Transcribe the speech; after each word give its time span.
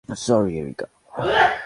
Sorry, 0.09 0.51
areca. 0.59 0.87